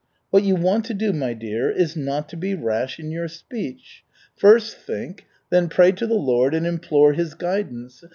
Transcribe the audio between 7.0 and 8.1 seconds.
His guidance.